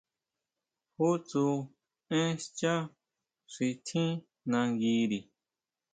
¿Jú 0.95 1.09
tsú 1.27 1.43
én 2.17 2.29
xchá 2.43 2.73
xi 3.53 3.67
tjín 3.85 4.09
nanguiri? 4.51 5.19